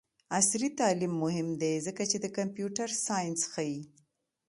[0.37, 3.79] عصري تعلیم مهم دی ځکه چې د کمپیوټر ساینس ښيي.